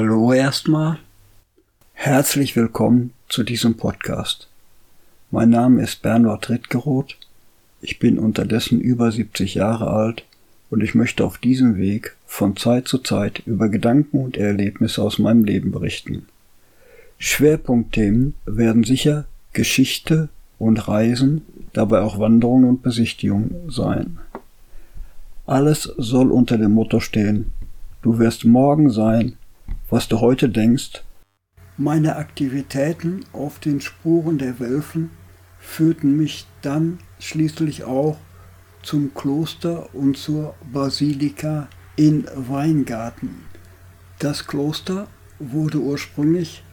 [0.00, 1.00] Hallo erstmal.
[1.92, 4.46] Herzlich willkommen zu diesem Podcast.
[5.32, 7.16] Mein Name ist Bernhard Rittgeroth.
[7.80, 10.24] Ich bin unterdessen über 70 Jahre alt
[10.70, 15.18] und ich möchte auf diesem Weg von Zeit zu Zeit über Gedanken und Erlebnisse aus
[15.18, 16.28] meinem Leben berichten.
[17.18, 20.28] Schwerpunktthemen werden sicher Geschichte
[20.60, 24.20] und Reisen, dabei auch Wanderungen und Besichtigungen sein.
[25.44, 27.50] Alles soll unter dem Motto stehen,
[28.02, 29.37] du wirst morgen sein,
[29.90, 31.02] was du heute denkst.
[31.76, 35.10] Meine Aktivitäten auf den Spuren der Wölfen
[35.58, 38.18] führten mich dann schließlich auch
[38.82, 43.42] zum Kloster und zur Basilika in Weingarten.
[44.18, 46.64] Das Kloster wurde ursprünglich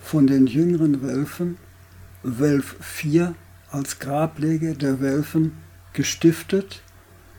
[0.00, 1.56] von den jüngeren Wölfen,
[2.22, 3.28] Wölf IV,
[3.70, 5.52] als Grablege der Wölfen
[5.92, 6.82] gestiftet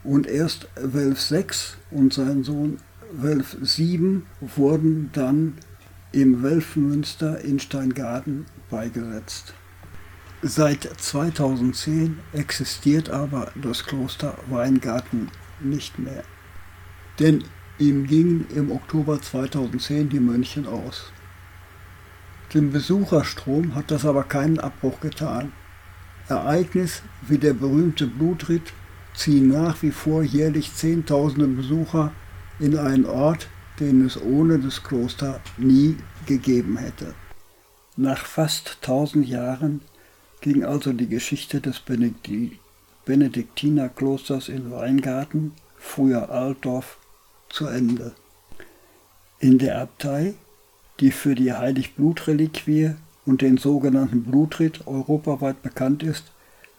[0.04, 1.46] und erst Wölf VI
[1.92, 2.78] und sein Sohn
[3.16, 5.54] Wölf VII wurden dann
[6.12, 9.54] im Wölfenmünster in Steingarten beigesetzt.
[10.42, 15.30] Seit 2010 existiert aber das Kloster Weingarten
[15.62, 16.24] nicht mehr,
[17.20, 17.44] denn
[17.78, 21.12] ihm gingen im Oktober 2010 die Mönche aus.
[22.54, 25.52] Dem Besucherstrom hat das aber keinen Abbruch getan.
[26.30, 28.74] Ereignis wie der berühmte Blutritt
[29.14, 32.12] ziehen nach wie vor jährlich Zehntausende Besucher
[32.60, 33.48] in einen Ort,
[33.80, 37.14] den es ohne das Kloster nie gegeben hätte.
[37.96, 39.82] Nach fast tausend Jahren
[40.42, 41.82] ging also die Geschichte des
[43.06, 46.98] Benediktinerklosters in Weingarten, früher Altdorf,
[47.50, 48.14] zu Ende.
[49.40, 50.34] In der Abtei,
[51.00, 52.96] die für die Heiligblutreliquie
[53.26, 56.32] und den sogenannten Blutritt europaweit bekannt ist,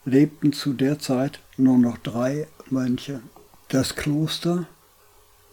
[0.04, 3.20] lebten zu der Zeit nur noch drei Mönche.
[3.68, 4.66] Das Kloster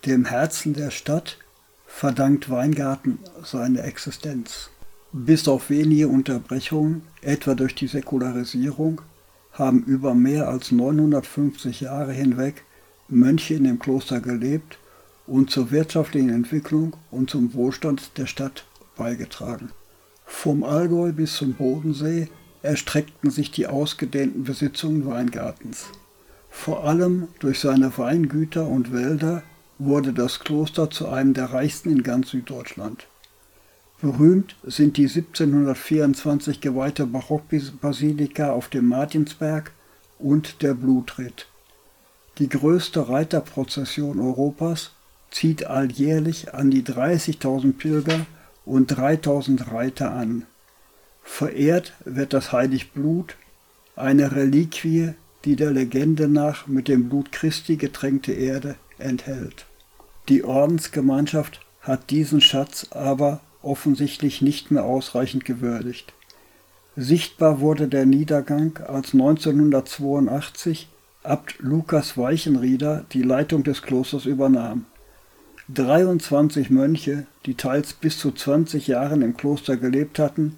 [0.06, 1.38] dem Herzen der Stadt
[1.86, 4.70] verdankt Weingarten seine Existenz.
[5.14, 9.02] Bis auf wenige Unterbrechungen, etwa durch die Säkularisierung,
[9.52, 12.64] haben über mehr als 950 Jahre hinweg
[13.10, 14.80] Mönche in dem Kloster gelebt
[15.28, 19.70] und zur wirtschaftlichen Entwicklung und zum Wohlstand der Stadt beigetragen.
[20.26, 22.30] Vom Allgäu bis zum Bodensee
[22.64, 25.88] erstreckten sich die ausgedehnten Besitzungen Weingartens.
[26.50, 29.44] Vor allem durch seine Weingüter und Wälder
[29.86, 33.08] wurde das Kloster zu einem der reichsten in ganz Süddeutschland.
[34.00, 39.72] Berühmt sind die 1724 geweihte Barockbasilika auf dem Martinsberg
[40.20, 41.48] und der Blutritt.
[42.38, 44.92] Die größte Reiterprozession Europas
[45.32, 48.26] zieht alljährlich an die 30.000 Pilger
[48.66, 50.46] und 3.000 Reiter an.
[51.24, 53.36] Verehrt wird das Heiligblut,
[53.96, 55.14] eine Reliquie,
[55.46, 59.66] die der Legende nach mit dem Blut Christi getränkte Erde enthält.
[60.30, 66.14] Die Ordensgemeinschaft hat diesen Schatz aber offensichtlich nicht mehr ausreichend gewürdigt.
[66.96, 70.90] Sichtbar wurde der Niedergang, als 1982
[71.24, 74.86] Abt Lukas Weichenrieder die Leitung des Klosters übernahm.
[75.74, 80.58] 23 Mönche, die teils bis zu 20 Jahren im Kloster gelebt hatten,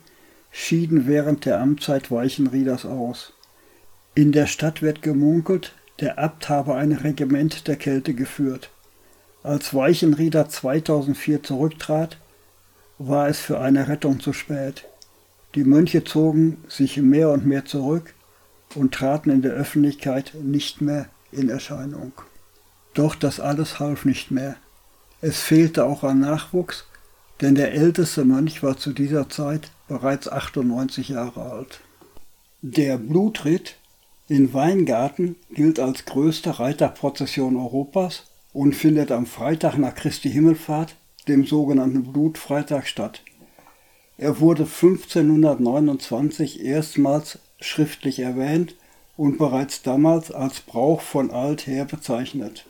[0.51, 3.34] schieden während der Amtszeit Weichenrieders aus.
[4.16, 8.72] In der Stadt wird gemunkelt, der Abt habe ein Regiment der Kälte geführt.
[9.44, 12.18] Als Weichenrieder 2004 zurücktrat,
[12.98, 14.86] war es für eine Rettung zu spät.
[15.56, 18.14] Die Mönche zogen sich mehr und mehr zurück
[18.74, 22.14] und traten in der Öffentlichkeit nicht mehr in Erscheinung.
[22.94, 24.56] Doch das alles half nicht mehr.
[25.20, 26.86] Es fehlte auch an Nachwuchs,
[27.42, 31.81] denn der älteste Mönch war zu dieser Zeit bereits 98 Jahre alt.
[32.62, 33.75] Der Blutritt
[34.30, 40.96] in Weingarten gilt als größte Reiterprozession Europas und findet am Freitag nach Christi Himmelfahrt,
[41.28, 43.22] dem sogenannten Blutfreitag, statt.
[44.18, 48.75] Er wurde 1529 erstmals schriftlich erwähnt
[49.18, 52.66] und bereits damals als Brauch von alther bezeichnet.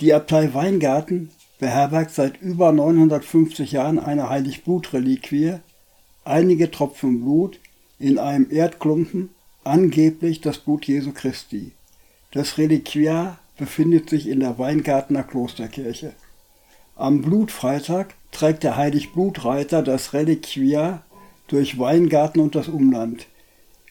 [0.00, 5.56] Die Abtei Weingarten beherbergt seit über 950 Jahren eine Heiligblutreliquie,
[6.24, 7.60] einige Tropfen Blut
[7.98, 9.30] in einem Erdklumpen,
[9.64, 11.72] angeblich das Blut Jesu Christi.
[12.32, 16.14] Das Reliquiar befindet sich in der Weingartner Klosterkirche.
[16.96, 21.04] Am Blutfreitag trägt der Heiligblutreiter das Reliquia
[21.46, 23.28] durch Weingarten und das Umland.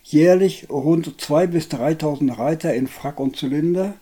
[0.03, 3.94] Jährlich rund 2.000 bis 3.000 Reiter in Frack und Zylinder,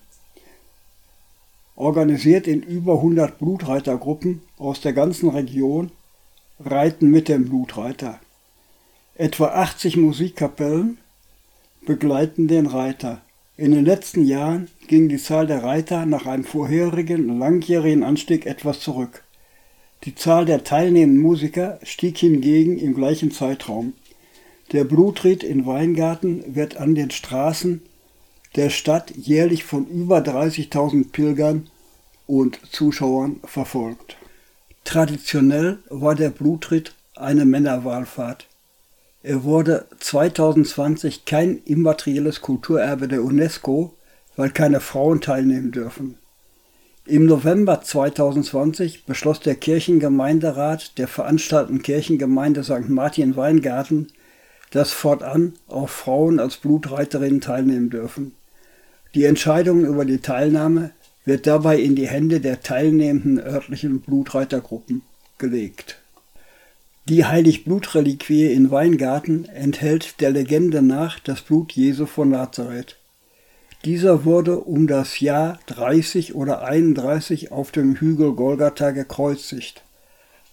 [1.76, 5.92] organisiert in über 100 Blutreitergruppen aus der ganzen Region,
[6.60, 8.20] reiten mit dem Blutreiter.
[9.14, 10.98] Etwa 80 Musikkapellen
[11.86, 13.22] begleiten den Reiter.
[13.60, 18.80] In den letzten Jahren ging die Zahl der Reiter nach einem vorherigen langjährigen Anstieg etwas
[18.80, 19.26] zurück.
[20.06, 23.92] Die Zahl der teilnehmenden Musiker stieg hingegen im gleichen Zeitraum.
[24.72, 27.82] Der Blutritt in Weingarten wird an den Straßen
[28.56, 31.70] der Stadt jährlich von über 30.000 Pilgern
[32.28, 34.16] und Zuschauern verfolgt.
[34.86, 38.48] Traditionell war der Blutritt eine Männerwahlfahrt.
[39.22, 43.94] Er wurde 2020 kein immaterielles Kulturerbe der UNESCO,
[44.38, 46.18] weil keine Frauen teilnehmen dürfen.
[47.06, 52.88] Im November 2020 beschloss der Kirchengemeinderat der veranstaltenden Kirchengemeinde St.
[52.88, 54.08] Martin Weingarten,
[54.72, 58.36] dass fortan auch Frauen als Blutreiterinnen teilnehmen dürfen.
[59.16, 60.92] Die Entscheidung über die Teilnahme
[61.26, 65.02] wird dabei in die Hände der teilnehmenden örtlichen Blutreitergruppen
[65.40, 65.99] gelegt.
[67.10, 72.98] Die Heiligblutreliquie in Weingarten enthält der Legende nach das Blut Jesu von Nazareth.
[73.84, 79.82] Dieser wurde um das Jahr 30 oder 31 auf dem Hügel Golgatha gekreuzigt.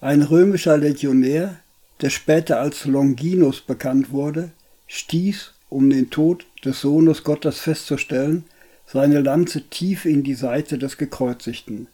[0.01, 1.59] Ein römischer Legionär,
[2.01, 4.51] der später als Longinus bekannt wurde,
[4.87, 8.45] stieß, um den Tod des Sohnes Gottes festzustellen,
[8.87, 11.89] seine Lanze tief in die Seite des Gekreuzigten.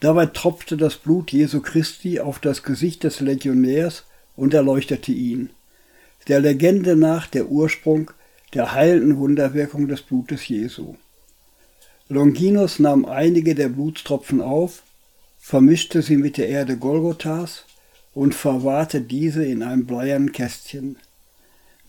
[0.00, 4.04] Dabei tropfte das Blut Jesu Christi auf das Gesicht des Legionärs
[4.36, 5.50] und erleuchtete ihn.
[6.28, 8.10] Der Legende nach der Ursprung
[8.52, 10.96] der heilenden Wunderwirkung des Blutes Jesu.
[12.08, 14.82] Longinus nahm einige der Blutstropfen auf,
[15.38, 17.64] vermischte sie mit der Erde Golgothas
[18.14, 20.96] und verwahrte diese in einem bleiernen Kästchen.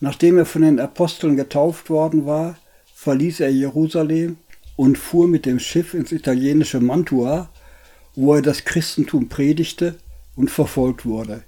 [0.00, 2.58] Nachdem er von den Aposteln getauft worden war,
[2.94, 4.36] verließ er Jerusalem
[4.76, 7.48] und fuhr mit dem Schiff ins italienische Mantua,
[8.20, 9.94] wo er das Christentum predigte
[10.34, 11.44] und verfolgt wurde.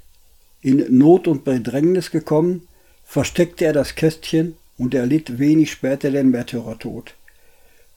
[0.60, 2.68] In Not und Bedrängnis gekommen,
[3.04, 7.14] versteckte er das Kästchen und erlitt wenig später den Märtyrertod.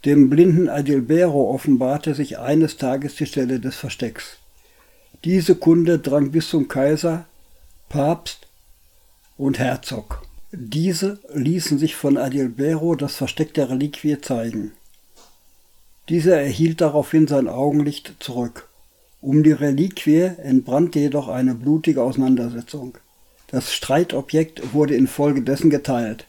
[0.06, 4.38] Dem blinden Adilbero offenbarte sich eines Tages die Stelle des Verstecks.
[5.24, 7.26] Diese Kunde drang bis zum Kaiser,
[7.90, 8.48] Papst
[9.38, 10.24] und Herzog.
[10.52, 14.72] Diese ließen sich von Adilbero das Versteck der Reliquie zeigen.
[16.10, 18.70] Dieser erhielt daraufhin sein Augenlicht zurück.
[19.22, 22.98] Um die Reliquie entbrannte jedoch eine blutige Auseinandersetzung.
[23.48, 26.26] Das Streitobjekt wurde infolgedessen geteilt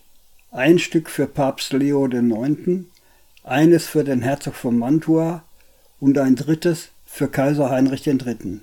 [0.55, 2.85] ein Stück für Papst Leo IX.,
[3.43, 5.43] eines für den Herzog von Mantua
[5.99, 8.61] und ein drittes für Kaiser Heinrich III.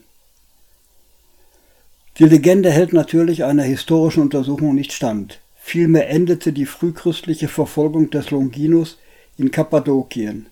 [2.18, 5.42] Die Legende hält natürlich einer historischen Untersuchung nicht stand.
[5.58, 8.98] Vielmehr endete die frühchristliche Verfolgung des Longinus
[9.38, 10.46] in Kappadokien.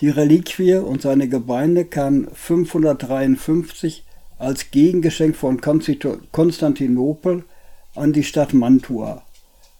[0.00, 4.02] Die Reliquie und seine Gebeine kamen 553
[4.38, 7.44] als Gegengeschenk von Konstantinopel
[7.94, 9.22] an die Stadt Mantua.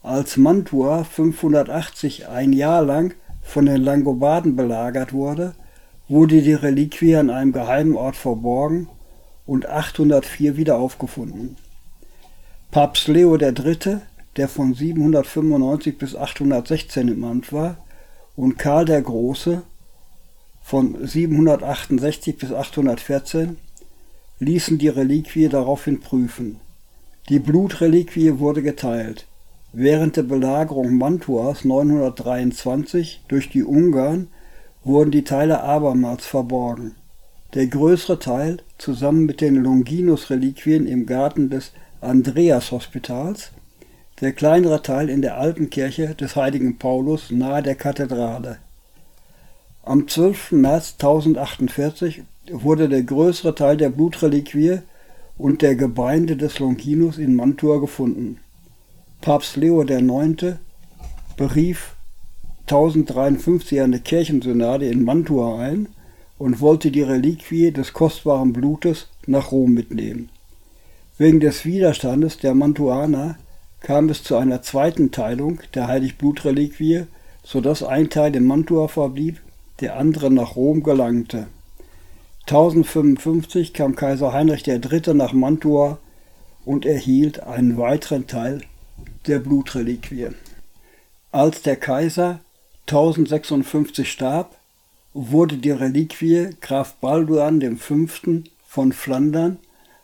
[0.03, 5.55] Als Mantua 580 ein Jahr lang von den Langobarden belagert wurde,
[6.07, 8.91] wurde die Reliquie an einem geheimen Ort verborgen
[9.47, 11.57] und 804 wieder aufgefunden.
[12.71, 14.01] Papst Leo III.,
[14.37, 17.79] der von 795 bis 816 im Amt war,
[18.37, 19.63] und Karl der Große
[20.71, 23.57] von 768 bis 814
[24.39, 26.61] ließen die Reliquie daraufhin prüfen.
[27.29, 29.27] Die Blutreliquie wurde geteilt.
[29.73, 34.29] Während der Belagerung Mantuas 923 durch die Ungarn
[34.85, 36.95] wurden die Teile abermals verborgen.
[37.55, 43.51] Der größere Teil, zusammen mit den Longinus-Reliquien im Garten des Andreas-Hospitals,
[44.21, 48.59] der kleinere Teil in der alten Kirche des heiligen Paulus nahe der Kathedrale.
[49.83, 50.53] Am 12.
[50.53, 52.23] März 1048
[52.53, 54.81] wurde der größere Teil der Blutreliquie
[55.39, 58.41] und der Gebeinde des Longinus in Mantua gefunden
[59.23, 60.57] Papst Leo IX.
[61.39, 61.95] berief
[62.63, 65.89] 1053 eine Kirchensynode in Mantua ein
[66.37, 70.29] und wollte die Reliquie des kostbaren Blutes nach Rom mitnehmen.
[71.17, 73.37] Wegen des Widerstandes der Mantuaner
[73.81, 77.05] kam es zu einer zweiten Teilung der Heiligblutreliquie,
[77.43, 79.41] sodass ein Teil in Mantua verblieb,
[79.81, 81.47] der andere nach Rom gelangte.
[82.47, 85.15] 1055 kam Kaiser Heinrich III.
[85.15, 85.99] nach Mantua
[86.65, 88.63] und erhielt einen weiteren Teil
[89.27, 90.29] der Blutreliquie.
[91.33, 92.41] Als der Kaiser
[92.89, 94.57] 1056 starb,
[95.15, 98.07] wurde die Reliquie Graf Balduan V.
[98.67, 99.59] von Flandern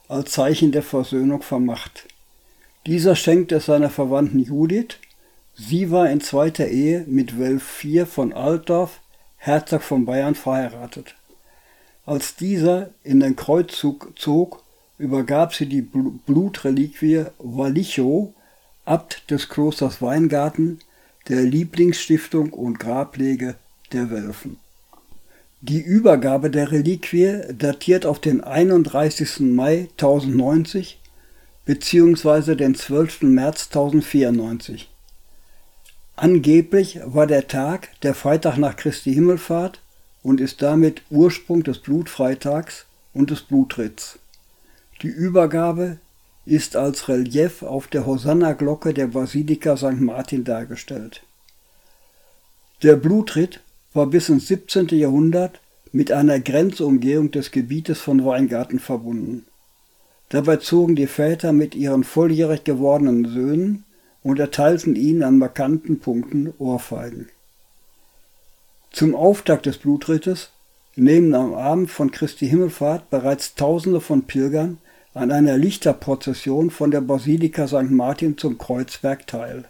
[0.09, 2.07] als Zeichen der Versöhnung vermacht.
[2.87, 4.99] Dieser schenkte es seiner Verwandten Judith.
[5.55, 9.01] Sie war in zweiter Ehe mit Welf IV von Altdorf,
[9.47, 11.15] Herzog von Bayern, verheiratet.
[12.05, 14.65] Als dieser in den Kreuzzug zog,
[14.99, 18.35] übergab sie die Blutreliquie Wallichow
[18.87, 20.81] Abt des Klosters Weingarten,
[21.29, 23.55] der Lieblingsstiftung und Grablege
[23.93, 24.59] der Wölfen
[25.61, 29.39] Die Übergabe der Reliquie datiert auf den 31.
[29.43, 30.99] Mai 1090
[31.67, 32.57] bzw.
[32.57, 33.23] den 12.
[33.23, 34.91] März 1094.
[36.17, 39.83] Angeblich war der Tag der Freitag nach Christi Himmelfahrt
[40.23, 44.19] und ist damit Ursprung des Blutfreitags und des Blutritts.
[45.03, 45.99] Die Übergabe
[46.47, 50.01] ist als Relief auf der Hosanna-Glocke der Basilika St.
[50.01, 51.23] Martin dargestellt.
[52.83, 53.61] Der Blutritt
[53.93, 54.89] war bis ins 17.
[54.89, 55.61] Jahrhundert
[55.93, 59.45] mit einer Grenzumgehung des Gebietes von Weingarten verbunden.
[60.31, 63.85] Dabei zogen die Väter mit ihren volljährig gewordenen Söhnen
[64.27, 67.29] und erteilten ihnen an markanten Punkten Ohrfeigen.
[68.91, 70.51] Zum Auftakt des Blutrittes
[70.97, 74.79] nehmen am Abend von Christi Himmelfahrt bereits Tausende von Pilgern
[75.15, 77.93] an einer Lichterprozession von der Basilika St.
[77.93, 79.67] Martin zum Kreuzberg teil.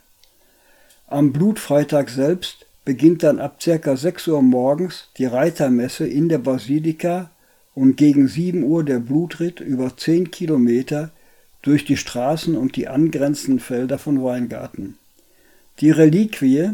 [1.06, 3.94] Am Blutfreitag selbst beginnt dann ab ca.
[3.94, 7.30] 6 Uhr morgens die Reitermesse in der Basilika
[7.74, 11.10] und gegen 7 Uhr der Blutritt über 10 Kilometer
[11.62, 14.96] durch die Straßen und die angrenzenden Felder von Weingarten.
[15.80, 16.70] Die Reliquie,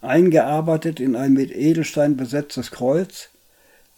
[0.00, 3.30] eingearbeitet in ein mit Edelstein besetztes Kreuz,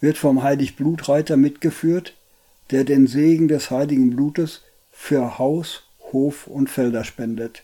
[0.00, 2.14] wird vom Heiligblutreiter mitgeführt,
[2.70, 7.62] der den Segen des heiligen Blutes für Haus, Hof und Felder spendet.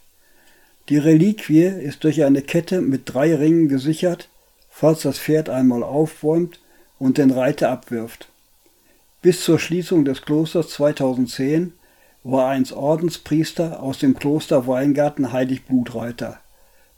[0.89, 4.29] Die Reliquie ist durch eine Kette mit drei Ringen gesichert,
[4.71, 6.61] falls das Pferd einmal aufbäumt
[6.99, 8.29] und den Reiter abwirft.
[9.23, 11.73] Bis zur Schließung des Klosters 2010
[12.25, 16.41] war einst Ordenspriester aus dem Kloster Weingarten Heilig Blutreiter.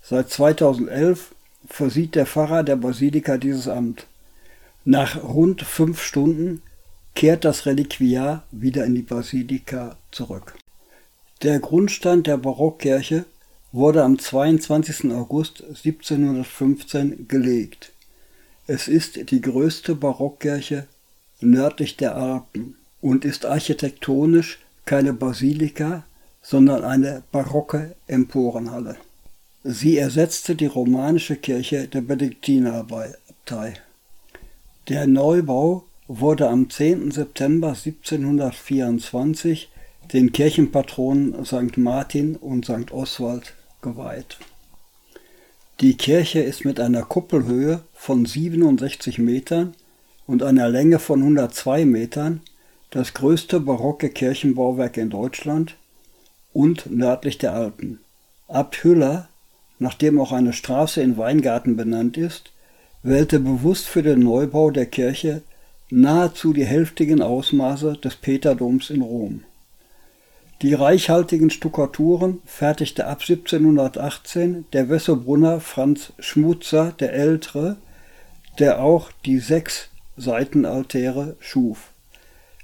[0.00, 1.34] Seit 2011
[1.68, 4.06] versieht der Pfarrer der Basilika dieses Amt.
[4.84, 6.62] Nach rund fünf Stunden
[7.16, 10.54] kehrt das Reliquiar wieder in die Basilika zurück.
[11.42, 13.24] Der Grundstein der Barockkirche
[13.72, 15.10] wurde am 22.
[15.10, 17.92] August 1715 gelegt.
[18.68, 20.86] Es ist die größte Barockkirche
[21.40, 26.04] nördlich der Alpen und ist architektonisch keine Basilika,
[26.40, 28.96] sondern eine barocke Emporenhalle.
[29.64, 33.74] Sie ersetzte die romanische Kirche der Benediktinerabtei.
[34.88, 37.10] Der Neubau wurde am 10.
[37.10, 39.68] September 1724
[40.12, 41.76] den Kirchenpatronen St.
[41.76, 42.92] Martin und St.
[42.92, 44.38] Oswald geweiht.
[45.80, 49.74] Die Kirche ist mit einer Kuppelhöhe von 67 Metern
[50.28, 52.40] und einer Länge von 102 Metern
[52.96, 55.76] das größte barocke Kirchenbauwerk in Deutschland
[56.54, 58.00] und nördlich der Alpen.
[58.48, 59.28] Abt Hüller,
[59.78, 62.52] nach dem auch eine Straße in Weingarten benannt ist,
[63.02, 65.42] wählte bewusst für den Neubau der Kirche
[65.90, 69.44] nahezu die hälftigen Ausmaße des Peterdoms in Rom.
[70.62, 77.76] Die reichhaltigen Stuckaturen fertigte ab 1718 der Wessobrunner Franz Schmutzer der Ältere,
[78.58, 81.90] der auch die sechs Seitenaltäre schuf.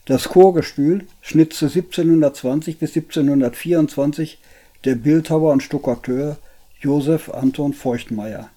[0.04, 4.40] Das Chorgestühl schnitzte 1720 bis 1724
[4.84, 6.38] der Bildhauer und Stuckateur
[6.80, 8.50] Josef Anton Feuchtmeier.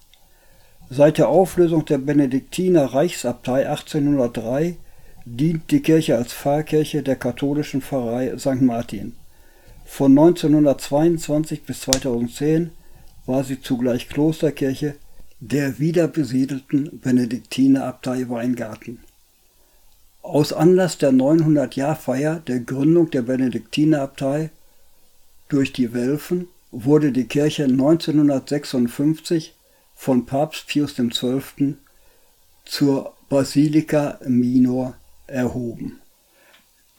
[0.89, 4.77] Seit der Auflösung der Benediktiner Reichsabtei 1803
[5.25, 8.61] dient die Kirche als Pfarrkirche der katholischen Pfarrei St.
[8.61, 9.13] Martin.
[9.85, 12.71] Von 1922 bis 2010
[13.27, 14.95] war sie zugleich Klosterkirche
[15.39, 18.99] der wiederbesiedelten Benediktinerabtei Weingarten.
[20.25, 24.49] Aus Anlass der 900-Jahr-Feier der Gründung der Benediktinerabtei
[25.49, 29.53] durch die Welfen wurde die Kirche 1956
[29.93, 31.75] von Papst Pius XII.
[32.65, 34.95] zur Basilika Minor
[35.27, 36.01] erhoben.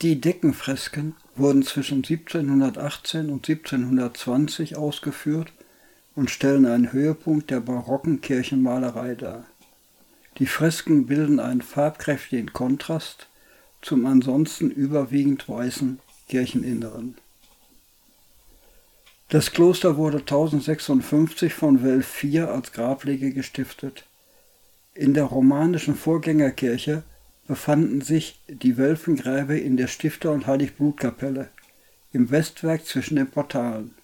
[0.03, 5.53] Die Deckenfresken wurden zwischen 1718 und 1720 ausgeführt
[6.15, 9.47] und stellen einen Höhepunkt der barocken Kirchenmalerei dar.
[10.39, 13.29] Die Fresken bilden einen farbkräftigen Kontrast
[13.81, 17.17] zum ansonsten überwiegend weißen Kircheninneren.
[19.29, 24.05] Das Kloster wurde 1056 von Welf IV als Grablege gestiftet.
[24.95, 27.03] In der romanischen Vorgängerkirche
[27.47, 31.49] befanden sich die Wölfengräber in der Stifter- und Heiligblutkapelle
[32.13, 33.95] im Westwerk zwischen den Portalen.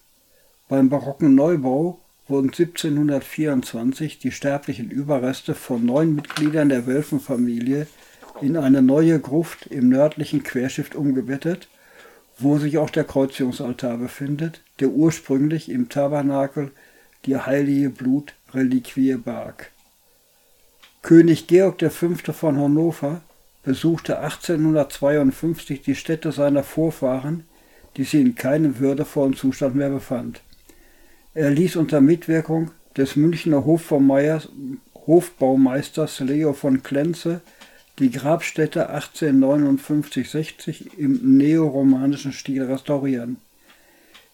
[0.67, 7.87] Beim barocken Neubau wurden 1724 die sterblichen Überreste von neun Mitgliedern der Wölfenfamilie
[8.41, 11.67] in eine neue Gruft im nördlichen Querschiff umgebettet,
[12.39, 16.71] wo sich auch der Kreuzigungsaltar befindet, der ursprünglich im Tabernakel
[17.25, 19.71] die heilige Blutreliquie barg.
[21.01, 22.15] König Georg V.
[22.33, 23.21] von Hannover
[23.63, 27.45] besuchte 1852 die Stätte seiner Vorfahren,
[27.97, 30.41] die sich in keinem würdevollen Zustand mehr befand.
[31.35, 37.41] Er ließ unter Mitwirkung des Münchner Hofbaumeisters Leo von Klenze
[37.99, 43.37] die Grabstätte 1859-60 im neoromanischen Stil restaurieren.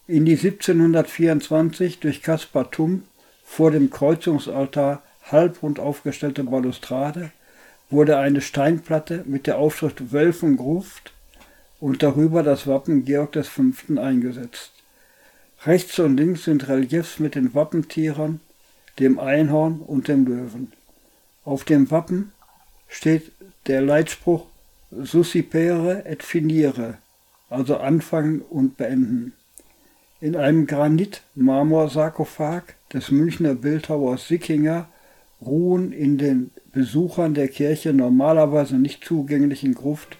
[0.07, 3.03] In die 1724 durch Caspar Tumm
[3.45, 7.31] vor dem Kreuzungsaltar halbrund aufgestellte Balustrade
[7.89, 11.13] wurde eine Steinplatte mit der Aufschrift Wölfengruft
[11.79, 14.01] und darüber das Wappen Georg V.
[14.01, 14.78] eingesetzt.
[15.65, 18.39] Rechts und links sind Reliefs mit den Wappentieren,
[18.97, 20.71] dem Einhorn und dem Löwen.
[21.43, 22.31] Auf dem Wappen
[22.87, 23.33] steht
[23.67, 24.45] der Leitspruch
[24.89, 26.97] Suscipere et finire,
[27.49, 29.33] also anfangen und beenden.
[30.21, 32.63] In einem Granit-Marmorsarkophag
[32.93, 34.87] des Münchner Bildhauers Sickinger
[35.41, 40.17] ruhen in den Besuchern der Kirche normalerweise nicht zugänglichen Gruft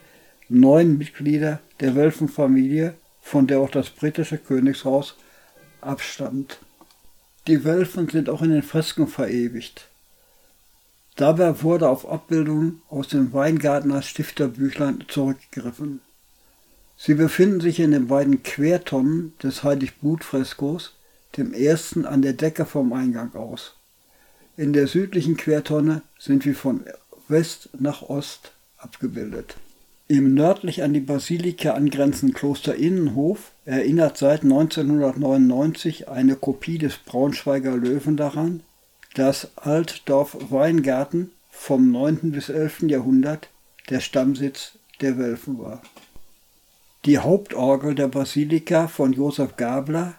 [0.50, 5.16] neun Mitglieder der Wölfenfamilie, von der auch das britische Königshaus
[5.82, 6.60] abstammt.
[7.48, 9.88] Die Wölfen sind auch in den Fresken verewigt.
[11.16, 16.02] Dabei wurde auf Abbildungen aus dem Weingartner Stifterbüchlein zurückgegriffen.
[16.96, 20.94] Sie befinden sich in den beiden Quertonnen des Heiligblutfreskos,
[21.38, 23.76] dem ersten an der Decke vom Eingang aus.
[24.58, 26.86] In der südlichen Quertonne sind wir von
[27.28, 29.56] West nach Ost abgebildet.
[30.12, 37.78] Im nördlich an die Basilika angrenzenden Kloster Innenhof erinnert seit 1999 eine Kopie des Braunschweiger
[37.78, 38.64] Löwen daran,
[39.14, 42.32] dass Altdorf Weingarten vom 9.
[42.32, 42.86] bis 11.
[42.88, 43.50] Jahrhundert
[43.92, 45.84] der Stammsitz der Wölfen war.
[47.06, 50.16] Die Hauptorgel der Basilika von Josef Gabler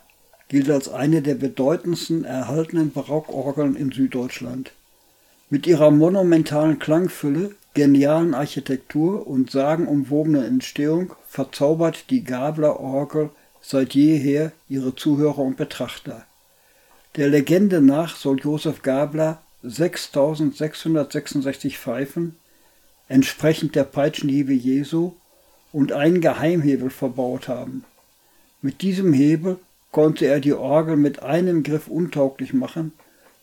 [0.47, 4.71] gilt als eine der bedeutendsten erhaltenen Barockorgeln in Süddeutschland.
[5.49, 14.95] Mit ihrer monumentalen Klangfülle genialen Architektur und sagenumwobenen Entstehung verzaubert die Gabler-Orgel seit jeher ihre
[14.95, 16.25] Zuhörer und Betrachter.
[17.17, 22.37] Der Legende nach soll Josef Gabler 6666 Pfeifen,
[23.09, 25.13] entsprechend der Peitschenhiebe Jesu,
[25.73, 27.85] und einen Geheimhebel verbaut haben.
[28.63, 29.59] Mit diesem Hebel
[29.93, 32.93] konnte er die Orgel mit einem Griff untauglich machen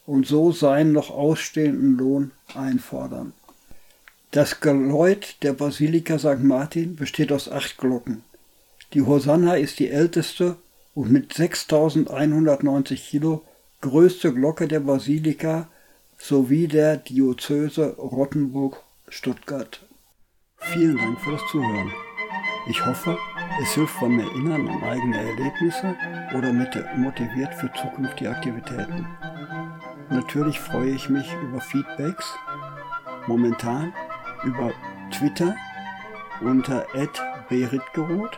[0.05, 3.33] und so seinen noch ausstehenden Lohn einfordern.
[4.31, 6.43] Das Geläut der Basilika St.
[6.43, 8.23] Martin besteht aus acht Glocken.
[8.93, 10.57] Die Hosanna ist die älteste
[10.93, 13.43] und mit 6190 Kilo
[13.81, 15.69] größte Glocke der Basilika
[16.17, 19.85] sowie der Diözese Rottenburg-Stuttgart.
[20.57, 21.91] Vielen Dank für das Zuhören.
[22.69, 23.17] Ich hoffe,
[23.61, 25.95] es hilft beim Erinnern an eigene Erlebnisse
[26.35, 29.07] oder motiviert für zukünftige Aktivitäten.
[30.09, 32.33] Natürlich freue ich mich über Feedbacks.
[33.27, 33.93] Momentan
[34.43, 34.71] über
[35.11, 35.55] Twitter
[36.41, 36.85] unter
[37.49, 38.37] @beritgeroth,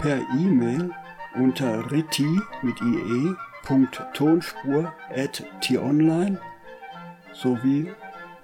[0.00, 0.90] per E-Mail
[1.34, 3.32] unter ritti mit ie.tonspur
[5.14, 6.38] at t-online
[7.32, 7.92] sowie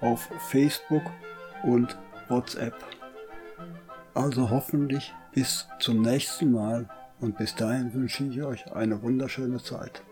[0.01, 1.03] auf Facebook
[1.63, 2.75] und WhatsApp.
[4.13, 6.87] Also hoffentlich bis zum nächsten Mal
[7.19, 10.03] und bis dahin wünsche ich euch eine wunderschöne Zeit.